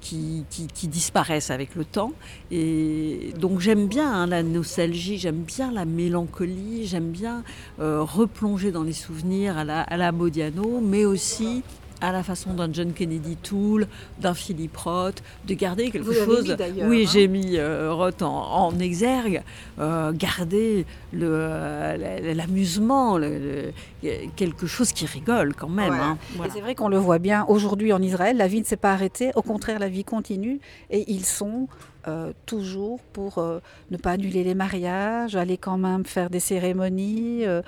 qui, 0.00 0.44
disparaissent 0.88 1.50
avec 1.50 1.74
le 1.74 1.84
temps. 1.84 2.12
Et 2.50 3.32
donc 3.38 3.60
j'aime 3.60 3.86
bien 3.86 4.12
hein, 4.12 4.26
la 4.26 4.42
nostalgie, 4.42 5.18
j'aime 5.18 5.42
bien 5.42 5.70
la 5.70 5.84
mélancolie, 5.84 6.86
j'aime 6.86 7.10
bien 7.10 7.42
euh, 7.80 8.02
replonger 8.02 8.72
dans 8.72 8.82
les 8.82 8.92
souvenirs 8.92 9.56
à 9.58 9.96
la 9.96 10.12
Modiano, 10.12 10.80
mais 10.82 11.04
aussi 11.04 11.62
à 12.00 12.12
la 12.12 12.22
façon 12.22 12.54
d'un 12.54 12.72
John 12.72 12.92
Kennedy 12.92 13.36
Toole, 13.36 13.86
d'un 14.20 14.34
Philip 14.34 14.76
Roth, 14.76 15.22
de 15.46 15.54
garder 15.54 15.90
quelque 15.90 16.12
chose. 16.12 16.56
oui, 16.82 17.04
hein. 17.04 17.10
j'ai 17.12 17.28
mis 17.28 17.56
euh, 17.56 17.92
Roth 17.92 18.22
en, 18.22 18.78
exergue, 18.78 19.42
euh, 19.78 20.12
garder 20.12 20.86
l'amusement, 21.12 23.18
quelque 24.36 24.66
chose 24.66 24.92
qui 24.92 25.06
rigole 25.06 25.54
quand 25.54 25.68
même. 25.68 25.92
Hein. 25.92 26.18
C'est 26.52 26.60
vrai 26.60 26.74
qu'on 26.74 26.88
le 26.88 26.98
voit 26.98 27.18
bien 27.18 27.44
aujourd'hui 27.48 27.92
en 27.92 28.02
Israël, 28.02 28.36
la 28.36 28.48
vie 28.48 28.60
ne 28.60 28.66
s'est 28.66 28.76
pas 28.76 28.92
arrêtée, 28.92 29.30
au 29.34 29.42
contraire, 29.42 29.78
la 29.78 29.88
vie 29.88 30.04
continue 30.04 30.60
et 30.90 31.10
ils 31.10 31.24
sont 31.24 31.68
euh, 32.08 32.32
toujours 32.46 33.00
pour 33.12 33.38
euh, 33.38 33.60
ne 33.90 33.96
pas 33.96 34.12
annuler 34.12 34.42
les 34.42 34.54
mariages, 34.54 35.36
aller 35.36 35.58
quand 35.58 35.76
même 35.76 36.06
faire 36.06 36.30
des 36.30 36.40
cérémonies 36.40 37.44
euh, 37.44 37.60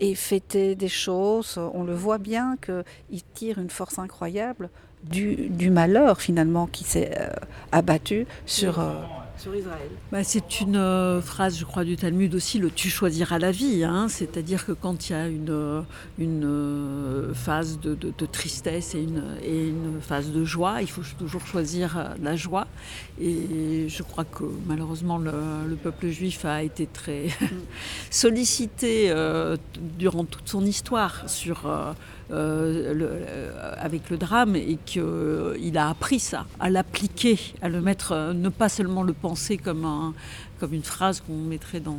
et 0.00 0.14
fêter 0.14 0.74
des 0.74 0.88
choses. 0.88 1.58
On 1.72 1.84
le 1.84 1.94
voit 1.94 2.18
bien 2.18 2.56
qu'ils 2.56 3.24
tirent 3.34 3.58
une 3.58 3.70
force 3.70 3.98
incroyable 3.98 4.68
du, 5.04 5.48
du 5.48 5.70
malheur 5.70 6.20
finalement 6.20 6.66
qui 6.66 6.84
s'est 6.84 7.16
abattu 7.72 8.26
sur 8.46 8.82
bah, 10.10 10.24
C'est 10.24 10.60
une 10.60 10.76
euh, 10.76 11.20
phrase, 11.20 11.58
je 11.58 11.64
crois, 11.64 11.84
du 11.84 11.96
Talmud 11.96 12.34
aussi, 12.34 12.58
le 12.58 12.70
tu 12.70 12.90
choisiras 12.90 13.38
la 13.38 13.50
vie. 13.50 13.84
Hein. 13.84 14.08
C'est-à-dire 14.08 14.66
que 14.66 14.72
quand 14.72 15.08
il 15.08 15.12
y 15.12 15.14
a 15.14 15.28
une, 15.28 15.50
euh, 15.50 15.82
euh, 16.20 17.34
phase 17.34 17.78
de, 17.80 18.26
tristesse 18.26 18.94
et 18.94 19.02
une 19.02 20.00
phase 20.00 20.30
de 20.30 20.44
joie, 20.44 20.82
il 20.82 20.90
faut 20.90 21.02
toujours 21.18 21.46
choisir 21.46 22.14
la 22.22 22.36
joie. 22.36 22.66
Et 23.20 23.88
je 23.88 24.02
crois 24.02 24.24
que 24.24 24.44
malheureusement, 24.66 25.18
le, 25.18 25.76
peuple 25.82 26.08
juif 26.08 26.44
a 26.44 26.62
été 26.62 26.86
très 26.86 27.28
sollicité 28.10 29.14
durant 29.98 30.24
toute 30.24 30.48
son 30.48 30.64
histoire 30.64 31.28
sur 31.28 31.68
euh, 32.30 32.92
euh, 33.00 33.74
avec 33.78 34.10
le 34.10 34.18
drame 34.18 34.54
et 34.54 34.78
qu'il 34.84 35.78
a 35.78 35.88
appris 35.88 36.18
ça, 36.18 36.46
à 36.60 36.68
l'appliquer, 36.68 37.38
à 37.62 37.70
le 37.70 37.80
mettre, 37.80 38.12
euh, 38.12 38.32
ne 38.34 38.50
pas 38.50 38.68
seulement 38.68 39.02
le 39.02 39.14
penser 39.14 39.56
comme 39.56 39.86
un, 39.86 40.12
comme 40.58 40.74
une 40.74 40.82
phrase 40.82 41.20
qu'on 41.20 41.36
mettrait 41.36 41.80
dans, 41.80 41.98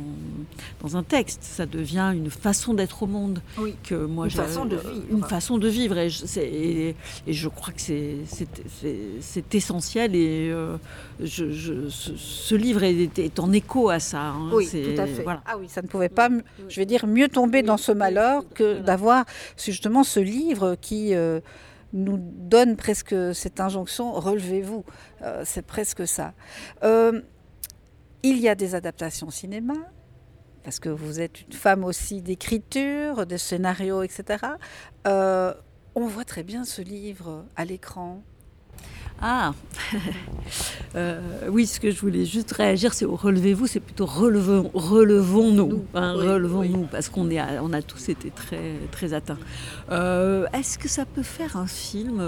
dans 0.82 0.96
un 0.96 1.02
texte. 1.02 1.42
Ça 1.42 1.66
devient 1.66 2.12
une 2.14 2.30
façon 2.30 2.74
d'être 2.74 3.02
au 3.02 3.06
monde. 3.06 3.40
Oui. 3.58 3.74
Que 3.82 3.94
moi, 3.94 4.26
une 4.26 4.30
façon 4.30 4.64
de 4.64 4.76
vivre. 4.76 5.06
Une 5.10 5.24
façon 5.24 5.58
de 5.58 5.68
vivre. 5.68 5.98
Et 5.98 6.10
je, 6.10 6.40
et, 6.40 6.94
je 7.26 7.48
crois 7.48 7.72
que 7.72 7.80
c'est 7.80 9.54
essentiel. 9.54 10.14
Et 10.14 10.50
euh, 10.50 10.76
je, 11.20 11.88
ce, 11.88 12.54
livre 12.54 12.82
est, 12.82 13.18
est, 13.18 13.40
en 13.40 13.52
écho 13.52 13.90
à 13.90 14.00
ça. 14.00 14.20
Hein. 14.20 14.50
Oui, 14.52 14.68
tout 14.68 15.00
à 15.00 15.06
fait. 15.06 15.24
Ah 15.46 15.56
oui, 15.58 15.68
ça 15.68 15.82
ne 15.82 15.86
pouvait 15.86 16.08
pas, 16.08 16.28
je 16.68 16.76
vais 16.76 16.86
dire, 16.86 17.06
mieux 17.06 17.28
tomber 17.28 17.62
dans 17.62 17.76
ce 17.76 17.92
malheur 17.92 18.44
que 18.54 18.80
d'avoir 18.80 19.24
justement 19.56 20.04
ce 20.04 20.20
livre 20.20 20.76
qui... 20.80 21.14
Euh, 21.14 21.40
nous 21.92 22.18
donne 22.20 22.76
presque 22.76 23.16
cette 23.34 23.60
injonction 23.60 24.12
relevez-vous. 24.12 24.84
Euh, 25.22 25.42
c'est 25.44 25.66
presque 25.66 26.06
ça. 26.06 26.34
Il 28.22 28.38
y 28.38 28.48
a 28.48 28.54
des 28.54 28.74
adaptations 28.74 29.30
cinéma, 29.30 29.74
parce 30.62 30.78
que 30.78 30.90
vous 30.90 31.20
êtes 31.20 31.40
une 31.40 31.52
femme 31.54 31.84
aussi 31.84 32.20
d'écriture, 32.20 33.26
de 33.26 33.38
scénario, 33.38 34.02
etc. 34.02 34.44
Euh, 35.06 35.54
on 35.94 36.06
voit 36.06 36.24
très 36.24 36.42
bien 36.42 36.64
ce 36.64 36.82
livre 36.82 37.46
à 37.56 37.64
l'écran. 37.64 38.22
Ah 39.22 39.54
euh, 40.96 41.48
Oui, 41.48 41.66
ce 41.66 41.80
que 41.80 41.90
je 41.90 41.98
voulais 41.98 42.26
juste 42.26 42.52
réagir, 42.52 42.92
c'est 42.92 43.06
relevez-vous, 43.06 43.66
c'est 43.66 43.80
plutôt 43.80 44.06
relevons, 44.06 44.70
relevons-nous, 44.74 45.86
hein, 45.94 46.12
relevons-nous, 46.12 46.88
parce 46.88 47.08
qu'on 47.08 47.30
est, 47.30 47.40
on 47.60 47.72
a 47.72 47.80
tous 47.80 48.10
été 48.10 48.30
très, 48.30 48.74
très 48.90 49.14
atteints. 49.14 49.38
Euh, 49.90 50.46
est-ce 50.52 50.78
que 50.78 50.88
ça 50.88 51.06
peut 51.06 51.22
faire 51.22 51.56
un 51.56 51.66
film? 51.66 52.18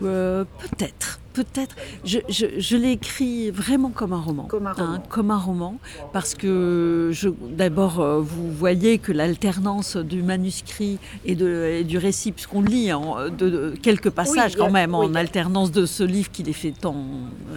Peut-être 0.00 1.20
peut-être. 1.34 1.74
Je, 2.04 2.20
je, 2.28 2.76
l'ai 2.76 2.92
écrit 2.92 3.50
vraiment 3.50 3.90
comme 3.90 4.12
un 4.12 4.20
roman. 4.20 4.44
Comme 4.44 4.66
un 4.66 4.70
hein, 4.70 4.74
roman. 4.76 5.02
comme 5.08 5.30
un 5.30 5.38
roman 5.38 5.78
parce 6.12 6.34
que 6.34 7.10
d'abord, 7.50 8.00
euh, 8.00 8.20
vous 8.20 8.50
voyez 8.52 8.98
que 8.98 9.12
l'alternance 9.12 9.96
du 9.96 10.22
manuscrit 10.22 10.98
et, 11.24 11.34
de, 11.34 11.82
du 11.82 11.98
récit, 11.98 12.32
puisqu'on 12.32 12.62
lit 12.62 12.90
de, 13.38 13.74
quelques 13.82 14.10
passages 14.10 14.56
quand 14.56 14.70
même, 14.70 14.94
en 14.94 15.14
alternance 15.14 15.72
de 15.72 15.86
ce 15.86 16.04
livre 16.04 16.30
qui 16.30 16.44
les 16.44 16.52
fait 16.52 16.72
tant 16.72 17.04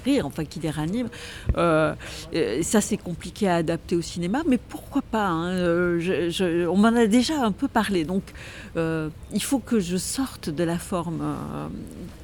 rire, 0.03 0.25
enfin 0.25 0.43
qui 0.43 0.59
les 0.59 0.71
ranime, 0.71 1.07
euh, 1.57 1.93
euh, 2.33 2.61
ça 2.63 2.81
c'est 2.81 2.97
compliqué 2.97 3.47
à 3.47 3.55
adapter 3.55 3.95
au 3.95 4.01
cinéma, 4.01 4.41
mais 4.47 4.57
pourquoi 4.57 5.03
pas 5.03 5.27
hein, 5.27 5.99
On 6.69 6.77
m'en 6.77 6.95
a 6.95 7.05
déjà 7.05 7.43
un 7.43 7.51
peu 7.51 7.67
parlé, 7.67 8.03
donc 8.03 8.23
il 8.75 9.41
faut 9.41 9.59
que 9.59 9.79
je 9.79 9.97
sorte 9.97 10.49
de 10.49 10.63
la 10.63 10.77
forme 10.77 11.21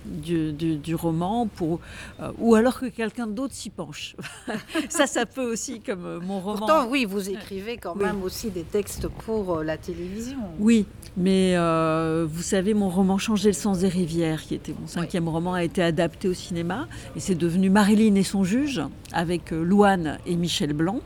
du, 0.06 0.54
du 0.54 0.96
roman 0.96 1.43
pour, 1.48 1.80
euh, 2.20 2.32
ou 2.38 2.56
alors 2.56 2.80
que 2.80 2.86
quelqu'un 2.86 3.28
d'autre 3.28 3.54
s'y 3.54 3.70
penche. 3.70 4.16
ça, 4.90 5.08
ça 5.08 5.26
peut 5.26 5.44
aussi, 5.44 5.80
comme 5.80 6.06
euh, 6.06 6.20
mon 6.20 6.40
roman. 6.40 6.58
Pourtant, 6.58 6.88
oui, 6.88 7.06
vous 7.06 7.30
écrivez 7.30 7.78
quand 7.78 7.96
même 7.96 8.24
aussi 8.24 8.50
des 8.50 8.64
textes 8.64 9.08
pour 9.08 9.58
euh, 9.58 9.64
la 9.64 9.78
télévision. 9.78 10.38
Oui, 10.60 10.86
mais 11.18 11.56
vous 12.26 12.42
savez, 12.42 12.74
mon 12.74 12.90
roman 12.90 13.18
Changer 13.18 13.50
le 13.50 13.54
sens 13.54 13.80
des 13.80 13.88
rivières, 13.88 14.42
qui 14.42 14.56
était 14.56 14.74
mon 14.78 14.88
cinquième 14.88 15.30
roman, 15.30 15.54
a 15.54 15.64
été 15.64 15.82
adapté 15.82 16.28
au 16.28 16.34
cinéma 16.34 16.88
et 17.16 17.20
c'est 17.20 17.36
devenu 17.36 17.70
Marilyn 17.70 18.16
et 18.16 18.24
son 18.24 18.44
juge 18.44 18.82
avec 19.14 19.52
Louane 19.52 20.18
et 20.26 20.36
Michel 20.36 20.74
Blanc. 20.74 21.00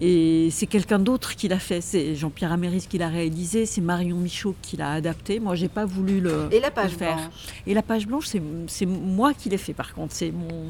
Et 0.00 0.48
c'est 0.50 0.66
quelqu'un 0.66 0.98
d'autre 0.98 1.36
qui 1.36 1.48
l'a 1.48 1.58
fait. 1.58 1.80
C'est 1.80 2.14
Jean-Pierre 2.14 2.52
Améris 2.52 2.86
qui 2.88 2.98
l'a 2.98 3.08
réalisé, 3.08 3.66
c'est 3.66 3.80
Marion 3.80 4.16
Michaud 4.16 4.54
qui 4.62 4.76
l'a 4.76 4.92
adapté. 4.92 5.40
Moi, 5.40 5.54
j'ai 5.54 5.68
pas 5.68 5.84
voulu 5.84 6.20
le, 6.20 6.48
Et 6.50 6.60
la 6.60 6.70
page 6.70 6.92
faire. 6.92 7.16
Blanche? 7.16 7.32
Et 7.66 7.74
la 7.74 7.82
page 7.82 8.06
blanche, 8.06 8.26
c'est 8.66 8.86
moi 8.86 9.34
qui 9.34 9.48
l'ai 9.48 9.58
fait 9.58 9.74
par 9.74 9.94
contre. 9.94 10.14
C'est 10.14 10.30
mon, 10.30 10.66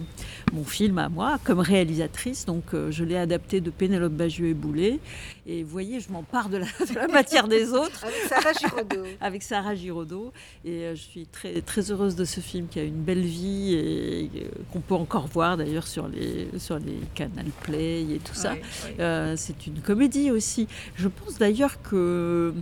mon 0.53 0.65
film 0.65 0.99
à 0.99 1.09
moi, 1.09 1.39
comme 1.45 1.61
réalisatrice. 1.61 2.45
Donc, 2.47 2.75
euh, 2.75 2.91
je 2.91 3.05
l'ai 3.05 3.17
adapté 3.17 3.61
de 3.61 3.71
Pénélope 3.71 4.13
Bagieux 4.13 4.49
et 4.49 4.55
Boulet. 4.55 5.01
Et 5.47 5.63
vous 5.63 5.71
voyez, 5.71 6.01
je 6.01 6.11
m'empare 6.11 6.49
de, 6.49 6.59
de 6.59 6.95
la, 6.95 7.09
matière 7.09 7.49
des 7.49 7.73
autres. 7.73 8.05
Avec 8.05 8.23
Sarah 8.29 8.53
Giraudot. 8.53 9.09
Avec 9.21 9.43
Sarah 9.43 9.75
Giraudot. 9.75 10.33
Et 10.65 10.71
euh, 10.71 10.95
je 10.95 11.03
suis 11.03 11.27
très, 11.27 11.61
très 11.61 11.91
heureuse 11.91 12.17
de 12.17 12.25
ce 12.25 12.41
film 12.41 12.67
qui 12.69 12.79
a 12.79 12.83
une 12.83 13.03
belle 13.03 13.25
vie 13.25 13.75
et, 13.75 14.31
euh, 14.37 14.49
qu'on 14.73 14.81
peut 14.81 14.95
encore 14.95 15.27
voir 15.27 15.57
d'ailleurs 15.57 15.87
sur 15.87 16.09
les, 16.09 16.49
sur 16.59 16.79
les 16.79 16.99
Canal 17.15 17.47
Play 17.63 18.03
et 18.03 18.21
tout 18.25 18.35
ça. 18.35 18.55
Euh, 19.01 19.14
c'est 19.37 19.67
une 19.67 19.81
comédie 19.81 20.31
aussi. 20.31 20.67
Je 20.97 21.09
pense 21.09 21.39
d'ailleurs 21.39 21.83
que 21.83 22.55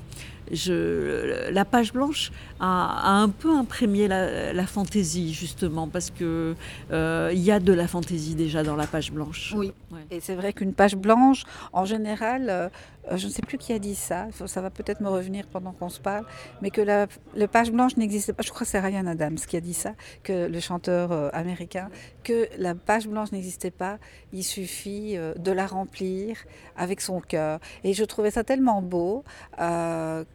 je, 0.51 1.51
la 1.51 1.65
page 1.65 1.93
blanche 1.93 2.33
a, 2.61 3.21
un 3.21 3.29
peu 3.29 3.51
imprégné 3.57 4.09
la, 4.09 4.67
fantaisie, 4.67 5.33
justement, 5.33 5.89
parce 5.89 6.11
que 6.11 6.55
euh, 6.91 7.31
il 7.33 7.41
y 7.41 7.51
a 7.51 7.61
de 7.61 7.73
la 7.73 7.89
fantaisie 7.89 8.35
déjà 8.35 8.63
dans 8.63 8.77
la 8.77 8.87
page 8.87 9.13
blanche. 9.13 9.55
Oui. 9.57 9.73
Et 10.11 10.21
c'est 10.21 10.35
vrai 10.35 10.53
qu'une 10.53 10.73
page 10.73 10.97
blanche, 10.97 11.45
en 11.73 11.85
général, 11.85 12.49
euh, 12.49 12.69
je 13.17 13.27
ne 13.27 13.33
sais 13.33 13.43
plus 13.43 13.59
qui 13.59 13.73
a 13.73 13.79
dit 13.79 13.95
ça, 13.95 14.29
ça 14.47 14.61
va 14.61 14.71
peut-être 14.71 15.01
me 15.01 15.09
revenir 15.09 15.47
pendant 15.47 15.73
qu'on 15.73 15.89
se 15.89 16.01
parle, 16.01 16.25
mais 16.61 16.71
que 16.71 16.81
la, 16.81 17.07
page 17.49 17.71
blanche 17.73 17.97
n'existait 17.97 18.33
pas. 18.33 18.43
Je 18.43 18.51
crois 18.51 18.61
que 18.61 18.71
c'est 18.71 18.81
Ryan 18.81 19.07
Adams 19.07 19.37
qui 19.37 19.57
a 19.57 19.61
dit 19.61 19.75
ça, 19.75 19.93
que 20.23 20.47
le 20.47 20.61
chanteur 20.61 21.13
euh, 21.13 21.29
américain, 21.33 21.91
que 22.23 22.49
la 22.59 22.75
page 22.75 23.09
blanche 23.09 23.33
n'existait 23.33 23.71
pas. 23.71 23.99
Il 24.33 24.45
suffit 24.45 25.17
de 25.37 25.53
la 25.53 25.67
remplir 25.67 26.37
avec 26.77 27.01
son 27.01 27.21
cœur. 27.21 27.59
Et 27.85 27.93
je 27.93 28.05
trouvais 28.05 28.31
ça 28.31 28.45
tellement 28.45 28.81
beau 28.81 29.25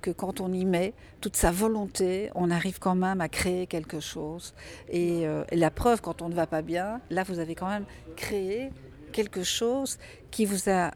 que 0.02 0.12
quand 0.12 0.42
on 0.42 0.52
y 0.52 0.66
met 0.66 0.94
toute 1.22 1.36
sa 1.36 1.52
volonté, 1.52 2.30
on 2.36 2.52
arrive 2.52 2.80
quand 2.80 2.96
même 2.96 3.22
à 3.22 3.30
créer 3.30 3.68
quelque 3.68 4.00
chose. 4.00 4.54
Et, 4.90 5.28
euh, 5.28 5.44
la 5.52 5.72
preuve, 5.72 6.02
quand 6.02 6.22
on 6.22 6.30
ne 6.30 6.36
va 6.36 6.48
pas 6.48 6.62
bien, 6.62 7.02
là, 7.10 7.24
vous 7.24 7.40
avez 7.40 7.56
quand 7.56 7.70
même 7.70 7.86
créé 8.16 8.72
quelque 9.12 9.44
chose 9.44 9.98
qui 10.32 10.46
vous 10.46 10.70
a 10.70 10.92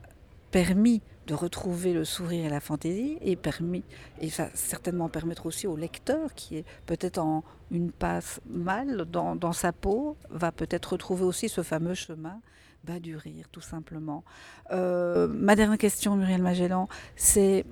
permis 0.51 1.01
de 1.27 1.34
retrouver 1.34 1.93
le 1.93 2.03
sourire 2.03 2.46
et 2.46 2.50
la 2.50 2.60
fantaisie 2.60 3.17
et 3.22 3.36
permis 3.36 3.84
et 4.20 4.29
ça 4.29 4.50
certainement 4.53 5.08
permettre 5.08 5.46
aussi 5.46 5.67
au 5.67 5.77
lecteur 5.77 6.34
qui 6.34 6.58
est 6.58 6.65
peut-être 6.88 7.20
en 7.20 7.43
une 7.70 7.91
passe 7.91 8.41
mal 8.48 9.05
dans, 9.05 9.53
sa 9.53 9.72
peau 9.72 10.17
va 10.29 10.51
peut-être 10.51 10.93
retrouver 10.93 11.24
aussi 11.24 11.48
ce 11.48 11.63
fameux 11.63 11.93
chemin 11.93 12.41
bat 12.84 13.00
du 13.00 13.15
rire, 13.15 13.46
tout 13.51 13.62
simplement. 13.62 14.24
Euh, 14.72 15.27
ma 15.27 15.55
dernière 15.55 15.77
question, 15.77 16.15
Muriel 16.15 16.41
Magellan, 16.41 16.89
c'est 17.15 17.63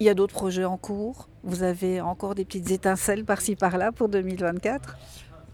il 0.00 0.06
y 0.06 0.08
a 0.08 0.14
d'autres 0.14 0.34
projets 0.34 0.64
en 0.64 0.78
cours. 0.78 1.28
Vous 1.44 1.62
avez 1.62 2.00
encore 2.00 2.34
des 2.34 2.44
petites 2.44 2.70
étincelles 2.70 3.24
par-ci 3.24 3.54
par-là 3.54 3.92
pour 3.92 4.08
2024 4.08 4.96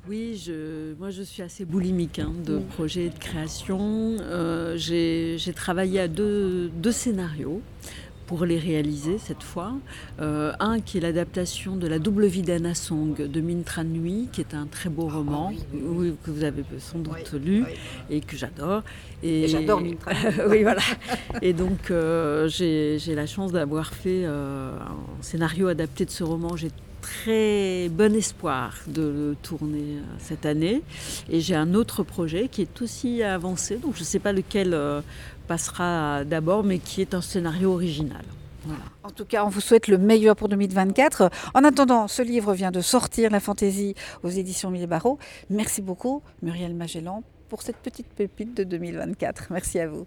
oui, 0.09 0.41
je, 0.41 0.95
moi 1.01 1.11
je 1.11 1.21
suis 1.23 1.43
assez 1.43 1.65
boulimique 1.65 2.21
hein, 2.21 2.33
de 2.45 2.59
projets 2.59 3.09
de 3.09 3.19
création. 3.19 4.17
Euh, 4.21 4.77
j'ai 4.77 5.53
travaillé 5.53 5.99
à 5.99 6.07
deux, 6.07 6.69
deux 6.69 6.93
scénarios 6.93 7.61
pour 8.27 8.45
les 8.45 8.59
réaliser 8.59 9.19
cette 9.19 9.43
fois. 9.43 9.73
Euh, 10.21 10.53
un 10.61 10.81
qui 10.81 10.99
est 10.99 11.01
l'adaptation 11.01 11.77
de 11.77 11.87
La 11.87 11.99
double 11.99 12.27
vie 12.27 12.43
d'Anna 12.43 12.75
Song 12.75 13.15
de 13.17 13.41
Mintra 13.41 13.85
Nui, 13.85 14.29
qui 14.33 14.41
est 14.41 14.55
un 14.55 14.67
très 14.67 14.91
beau 14.91 15.09
ah, 15.11 15.17
roman 15.17 15.53
que 15.73 16.31
vous 16.31 16.45
avez 16.45 16.65
sans 16.79 16.99
doute 16.99 17.33
lu 17.33 17.65
et 18.11 18.21
que 18.21 18.37
j'adore. 18.37 18.83
Et, 19.23 19.49
j'adore 19.49 19.81
Mintra 19.81 20.13
Oui, 20.49 20.63
voilà. 20.63 20.83
Et 21.43 21.53
donc 21.53 21.91
euh, 21.91 22.49
j'ai 22.49 23.15
la 23.15 23.27
chance 23.27 23.53
d'avoir 23.53 23.93
fait 23.93 24.25
euh, 24.25 24.77
un 24.81 25.23
scénario 25.23 25.69
adapté 25.69 26.05
de 26.05 26.11
ce 26.11 26.25
roman. 26.25 26.57
J'ai 26.57 26.71
très 27.07 27.89
bon 27.89 28.15
espoir 28.15 28.75
de 28.89 29.03
le 29.03 29.37
tourner 29.43 29.99
cette 30.19 30.45
année. 30.45 30.83
Et 31.31 31.41
j'ai 31.41 31.55
un 31.55 31.75
autre 31.75 32.03
projet 32.03 32.49
qui 32.49 32.63
est 32.63 32.83
aussi 32.83 33.23
avancé, 33.23 33.77
donc 33.77 33.95
je 33.95 34.01
ne 34.01 34.05
sais 34.05 34.19
pas 34.19 34.33
lequel 34.33 34.77
passera 35.47 36.25
d'abord, 36.25 36.65
mais 36.65 36.79
qui 36.79 37.01
est 37.01 37.15
un 37.15 37.21
scénario 37.21 37.73
original. 37.73 38.25
En 39.05 39.11
tout 39.11 39.25
cas, 39.25 39.45
on 39.45 39.49
vous 39.49 39.61
souhaite 39.61 39.87
le 39.87 39.99
meilleur 39.99 40.35
pour 40.35 40.49
2024. 40.49 41.31
En 41.55 41.63
attendant, 41.63 42.09
ce 42.09 42.23
livre 42.23 42.53
vient 42.55 42.73
de 42.73 42.81
sortir, 42.81 43.31
La 43.31 43.39
Fantaisie, 43.39 43.95
aux 44.25 44.29
éditions 44.29 44.71
Mille 44.71 44.89
Barreaux. 44.89 45.19
Merci 45.49 45.83
beaucoup, 45.83 46.23
Muriel 46.43 46.75
Magellan, 46.75 47.23
pour 47.49 47.63
cette 47.63 47.77
petite 47.77 48.09
pépite 48.09 48.57
de 48.57 48.65
2024. 48.65 49.49
Merci 49.51 49.79
à 49.79 49.87
vous. 49.87 50.07